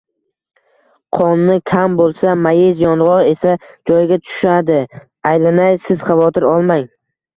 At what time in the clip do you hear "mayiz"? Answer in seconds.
2.47-2.81